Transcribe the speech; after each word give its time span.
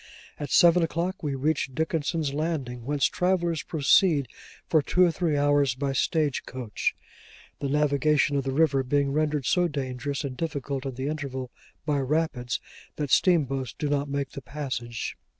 At 0.39 0.49
seven 0.49 0.81
o'clock 0.81 1.21
we 1.21 1.35
reached 1.35 1.75
Dickenson's 1.75 2.33
Landing, 2.33 2.85
whence 2.85 3.05
travellers 3.05 3.61
proceed 3.61 4.27
for 4.67 4.81
two 4.81 5.03
or 5.05 5.11
three 5.11 5.37
hours 5.37 5.75
by 5.75 5.93
stage 5.93 6.43
coach: 6.47 6.95
the 7.59 7.69
navigation 7.69 8.35
of 8.35 8.43
the 8.43 8.51
river 8.51 8.81
being 8.81 9.11
rendered 9.13 9.45
so 9.45 9.67
dangerous 9.67 10.23
and 10.23 10.35
difficult 10.35 10.87
in 10.87 10.95
the 10.95 11.05
interval, 11.07 11.51
by 11.85 11.99
rapids, 11.99 12.59
that 12.95 13.11
steamboats 13.11 13.73
do 13.77 13.89
not 13.89 14.09
make 14.09 14.31
the 14.31 14.41
passage. 14.41 15.17